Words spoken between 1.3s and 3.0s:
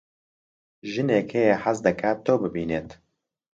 هەیە حەز دەکات تۆ ببینێت.